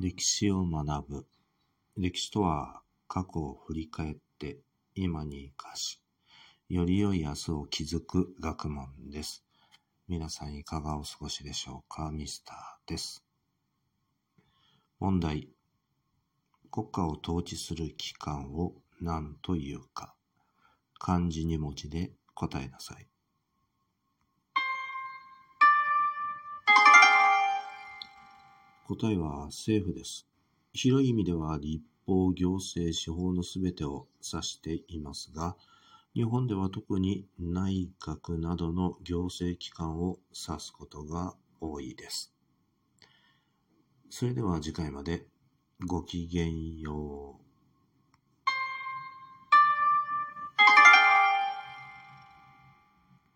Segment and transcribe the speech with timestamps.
[0.00, 1.26] 歴史を学ぶ。
[1.96, 4.60] 歴史とは過去を振り返って
[4.94, 6.00] 今に生かし、
[6.68, 9.44] より良い明日を築く学問です。
[10.06, 12.12] 皆さんいかがお過ごしでしょうか？
[12.12, 13.24] ミスターです。
[15.00, 15.48] 問題。
[16.70, 20.14] 国家を統治する機関を何というか？
[21.00, 23.08] 漢字2文字で答えなさい。
[28.88, 30.26] 答えは政府です。
[30.72, 35.56] 広い意味では立法、行政、司法のすべてを指していますが、
[36.14, 42.32] 日本では特に内閣などの行政機関を指すことが多いです。
[44.08, 45.26] それでは次回まで
[45.86, 47.47] ごきげんよう。